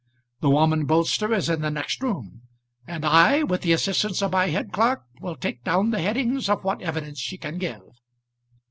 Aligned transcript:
The 0.39 0.49
woman 0.49 0.85
Bolster 0.85 1.31
is 1.31 1.47
in 1.47 1.61
the 1.61 1.69
next 1.69 2.01
room, 2.01 2.41
and 2.87 3.05
I, 3.05 3.43
with 3.43 3.61
the 3.61 3.71
assistance 3.71 4.23
of 4.23 4.31
my 4.31 4.47
head 4.47 4.71
clerk, 4.71 5.03
will 5.19 5.35
take 5.35 5.63
down 5.63 5.91
the 5.91 6.01
headings 6.01 6.49
of 6.49 6.63
what 6.63 6.81
evidence 6.81 7.19
she 7.19 7.37
can 7.37 7.59
give." 7.59 7.83